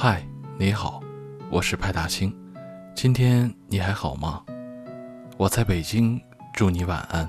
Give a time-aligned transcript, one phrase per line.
[0.00, 0.24] 嗨，
[0.56, 1.02] 你好，
[1.50, 2.32] 我是派大星。
[2.94, 4.44] 今天你还好吗？
[5.36, 6.22] 我在北京，
[6.54, 7.28] 祝你晚安。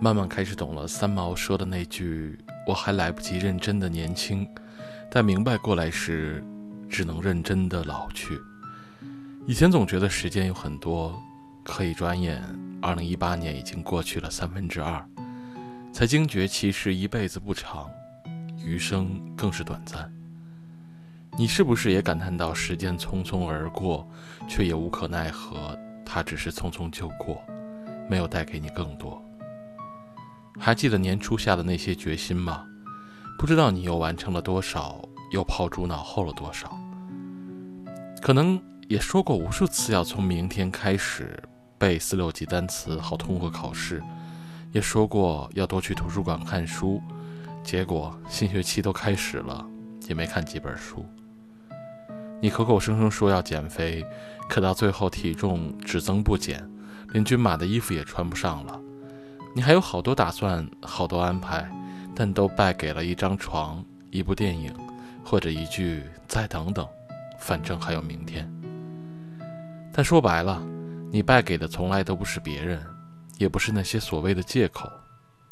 [0.00, 2.38] 慢慢开始懂了三毛说的那句
[2.68, 4.48] ：“我还来不及认真的年轻，
[5.10, 6.40] 但明白过来时，
[6.88, 8.38] 只能认真的老去。”
[9.44, 11.20] 以前总觉得时间有很多，
[11.64, 12.40] 可以转眼，
[12.80, 15.04] 二零一八年已经过去了三分之二。
[15.96, 17.90] 才惊觉，其实一辈子不长，
[18.62, 20.12] 余生更是短暂。
[21.38, 24.06] 你是不是也感叹到时间匆匆而过，
[24.46, 25.74] 却也无可奈何？
[26.04, 27.42] 它只是匆匆就过，
[28.10, 29.24] 没有带给你更多。
[30.60, 32.66] 还记得年初下的那些决心吗？
[33.38, 35.00] 不知道你又完成了多少，
[35.32, 36.78] 又抛诸脑后了多少？
[38.20, 41.42] 可能也说过无数次，要从明天开始
[41.78, 44.02] 背四六级单词，好通过考试。
[44.76, 47.00] 也说过要多去图书馆看书，
[47.64, 49.66] 结果新学期都开始了，
[50.06, 51.02] 也没看几本书。
[52.42, 54.04] 你口口声声说要减肥，
[54.50, 56.62] 可到最后体重只增不减，
[57.12, 58.78] 连均码的衣服也穿不上了。
[59.54, 61.66] 你还有好多打算，好多安排，
[62.14, 64.70] 但都败给了一张床、一部电影，
[65.24, 66.86] 或者一句“再等等，
[67.38, 68.46] 反正还有明天”。
[69.90, 70.62] 但说白了，
[71.10, 72.78] 你败给的从来都不是别人。
[73.38, 74.90] 也不是那些所谓的借口，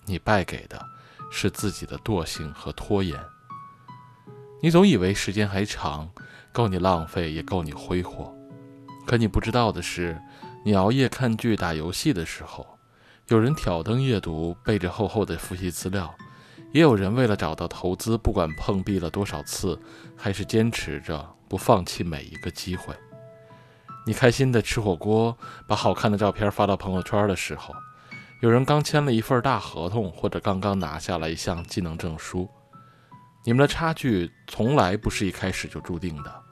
[0.06, 0.82] 你败给的
[1.30, 3.18] 是自己的惰性和拖延。
[4.62, 6.08] 你总以为时间还长，
[6.52, 8.34] 够你浪费，也够你挥霍。
[9.06, 10.18] 可你不知道的是，
[10.64, 12.66] 你熬夜看剧、打游戏的时候，
[13.28, 16.06] 有人挑灯夜读，背着厚厚的复习资料；
[16.72, 19.78] 也有人为了找到投资，不管碰壁了多少次，
[20.16, 22.94] 还是坚持着不放弃每一个机会。
[24.06, 27.74] 你开心的吃火锅，把好看的照片发到朋友圈的时候，
[28.40, 32.48] 有人刚签了一份大合同，或者刚刚拿下了一项技能证书。
[33.44, 36.42] 你们的差距从来不是一开始就注定的，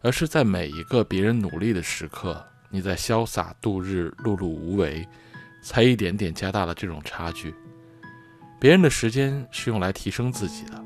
[0.00, 5.06] 而是在每一个别人努力的时刻，你在潇洒度日、碌碌无为，
[5.62, 7.54] 才一点点加大了这种差距。
[8.58, 10.82] 别人的时间是用来提升自己的，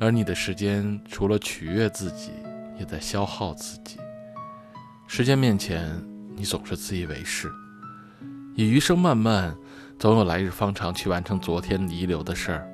[0.00, 2.30] 而你的时间除了取悦自己，
[2.78, 3.98] 也在消耗自己。
[5.10, 5.90] 时间面前，
[6.36, 7.50] 你总是自以为是，
[8.54, 9.56] 以余生漫漫，
[9.98, 12.70] 总有来日方长去完成昨天遗留的事儿，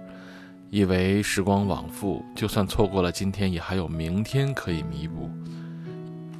[0.68, 5.30] 以为时光往复，就算错过了今天，也还有明天可以弥补；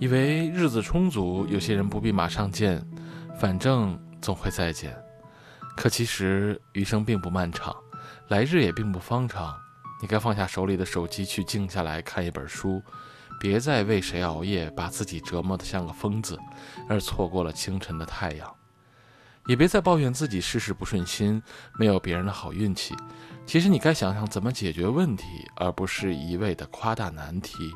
[0.01, 2.85] 以为日子充足，有些人不必马上见，
[3.39, 4.95] 反正总会再见。
[5.77, 7.73] 可其实余生并不漫长，
[8.29, 9.55] 来日也并不方长，
[10.03, 12.83] 你该放下手里的手机，去静下来看一本书。
[13.41, 16.39] 别再为谁熬夜，把自己折磨得像个疯子，
[16.89, 18.49] 而错过了清晨的太阳；
[19.47, 21.43] 也别再抱怨自己事事不顺心，
[21.79, 22.95] 没有别人的好运气。
[23.47, 25.25] 其实你该想想怎么解决问题，
[25.57, 27.71] 而不是一味的夸大难题。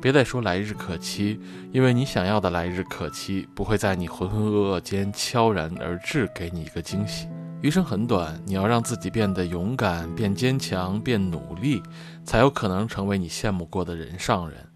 [0.00, 1.38] 别再说来日可期，
[1.70, 7.28] 因为你想要的来日可期，不会在你浑浑噩噩间悄然而至，给你一个惊喜。
[7.60, 11.80] 余生很短，你要让自己变得勇敢、变坚强、变努力，
[12.24, 14.66] 才有可能成为你羡慕过的人上人。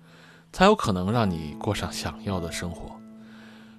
[0.52, 2.90] 才有可能让你过上想要的生活，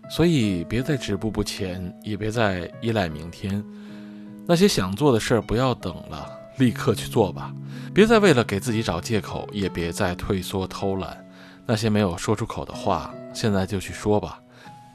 [0.10, 3.64] 所以别再止步不前，也别再依赖明天。
[4.46, 7.54] 那些想做的事儿不要等了，立刻去做吧。
[7.94, 11.18] 别再为了给自己找借口，也别再退缩偷懒。
[11.66, 14.40] 那些没有说出口的话，现在就去说吧。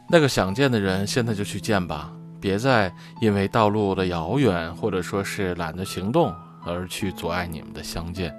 [0.08, 2.12] 那个想见的人，现在就去见吧。
[2.40, 6.34] 别再因为道路的遥远，或者说是懒得行动，
[6.64, 8.34] 而去阻碍你们的相见。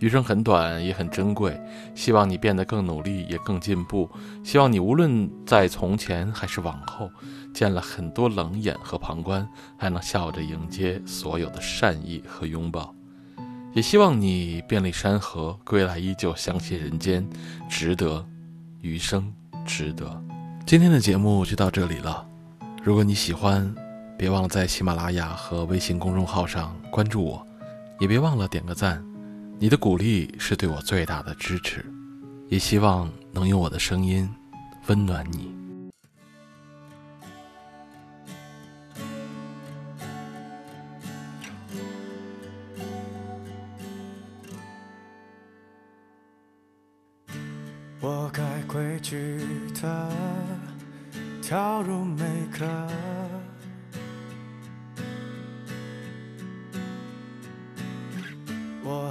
[0.00, 1.58] 余生很短，也很珍贵。
[1.94, 4.10] 希望你变得更努力，也更进步。
[4.42, 7.10] 希望你无论在从前还是往后，
[7.54, 9.46] 见了很多冷眼和旁观，
[9.78, 12.94] 还能笑着迎接所有的善意和拥抱。
[13.72, 17.24] 也希望你遍历山河，归来依旧相信人间
[17.68, 18.26] 值得，
[18.80, 19.32] 余生
[19.64, 20.20] 值得。
[20.66, 22.26] 今天的节目就到这里了。
[22.82, 23.72] 如果你喜欢，
[24.16, 27.46] 别忘了在喜马拉雅和微信公众号上关注我，
[27.98, 29.04] 也别忘了点个赞。
[29.62, 31.84] 你的鼓励是对我最大的支持，
[32.48, 34.26] 也希望能用我的声音
[34.86, 35.54] 温暖你。
[48.00, 49.42] 我该规矩
[49.82, 50.10] 的
[51.42, 52.24] 跳入每
[52.58, 53.39] 个。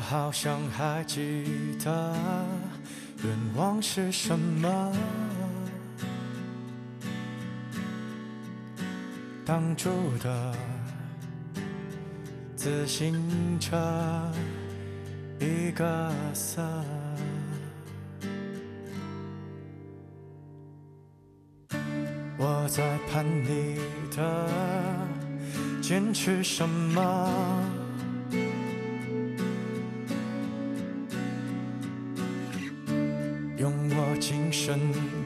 [0.09, 2.15] 好像还记得
[3.23, 4.91] 愿望是什么，
[9.45, 10.55] 当初的
[12.55, 13.21] 自行
[13.59, 13.77] 车
[15.39, 16.63] 一个色。
[22.35, 23.79] 我在盼你
[24.15, 24.49] 的
[25.83, 27.78] 坚持什么？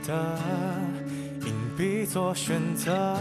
[0.06, 0.38] 的
[1.46, 3.18] 硬币做选择，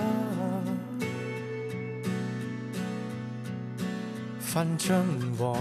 [4.41, 5.05] 反正
[5.39, 5.57] 我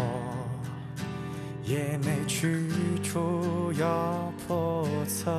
[1.64, 2.68] 也没去
[3.04, 5.32] 处要破测。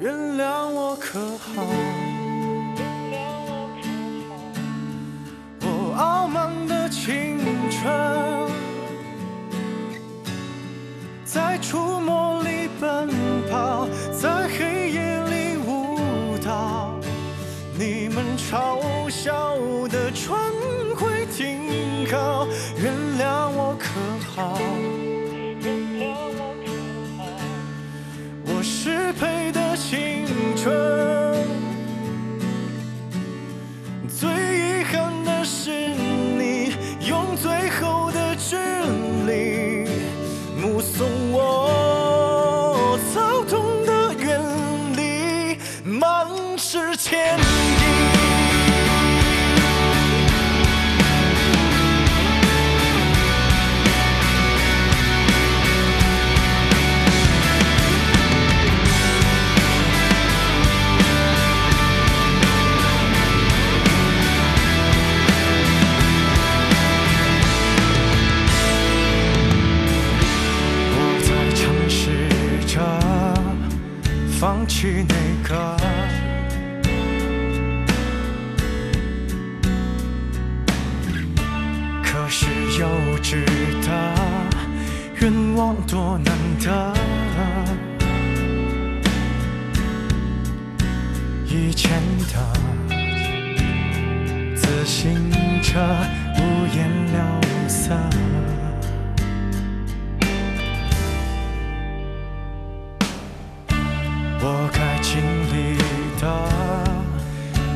[0.00, 1.64] 原谅我可好？
[11.36, 13.10] 在触摸里奔
[13.50, 16.98] 跑，在黑夜里舞蹈。
[17.78, 18.80] 你们嘲
[19.10, 19.54] 笑
[19.90, 20.40] 的船
[20.96, 22.46] 会停靠，
[22.78, 23.86] 原谅我可
[24.34, 24.58] 好？
[75.46, 75.85] 弃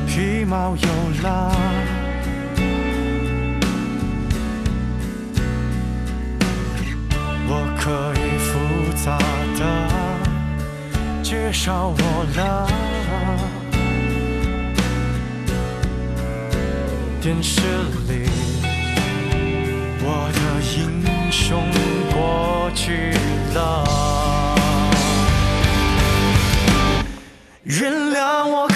[0.06, 0.88] 皮毛有
[1.23, 1.52] 了，
[7.49, 8.49] 我可以复
[9.05, 9.19] 杂
[9.58, 9.61] 的
[11.23, 12.02] 介绍我
[12.37, 12.38] 了。
[17.20, 17.61] 电视
[18.08, 18.29] 里，
[20.02, 20.38] 我的
[20.76, 20.81] 英
[21.31, 21.62] 雄
[22.12, 23.12] 过去
[23.55, 24.10] 了。
[27.70, 28.69] 原谅我